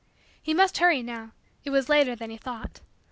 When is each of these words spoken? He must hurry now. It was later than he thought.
He 0.41 0.55
must 0.55 0.79
hurry 0.79 1.03
now. 1.03 1.33
It 1.63 1.69
was 1.69 1.87
later 1.87 2.15
than 2.15 2.31
he 2.31 2.37
thought. 2.37 2.81